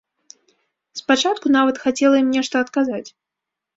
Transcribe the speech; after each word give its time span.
Спачатку 1.01 1.45
нават 1.57 1.75
хацела 1.85 2.15
ім 2.25 2.29
нешта 2.37 2.55
адказаць. 2.67 3.07